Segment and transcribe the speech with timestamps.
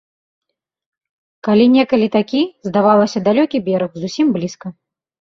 [1.49, 4.79] Калі некалі такі, здавалася, далёкі бераг, зусім блізка.